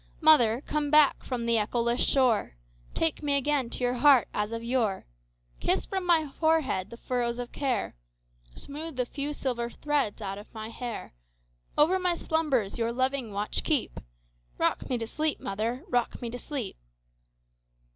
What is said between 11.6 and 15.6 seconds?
Over my slumbers your loving watch keep;—Rock me to sleep,